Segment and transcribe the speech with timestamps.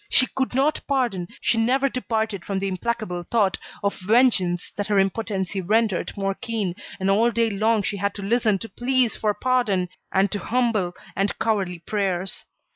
[0.09, 4.97] She could not pardon, she never departed from the implacable thought of vengeance that her
[4.97, 9.35] impotency rendered more keen, and all day long she had to listen to pleas for
[9.35, 12.45] pardon, and to humble and cowardly prayers.